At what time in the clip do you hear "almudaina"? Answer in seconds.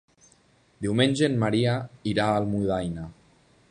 2.43-3.09